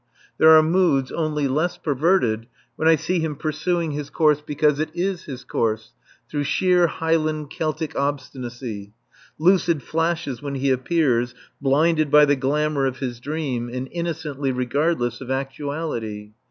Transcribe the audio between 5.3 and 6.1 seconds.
course,